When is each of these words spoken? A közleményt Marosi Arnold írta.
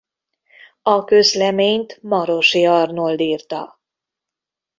A 0.81 1.03
közleményt 1.03 1.99
Marosi 2.01 2.65
Arnold 2.65 3.19
írta. 3.19 3.79